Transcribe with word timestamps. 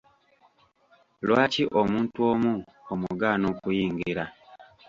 Lwaki 1.25 1.63
omuntu 1.79 2.17
omu 2.31 2.53
omugaana 2.91 3.45
okuyingira? 3.53 4.23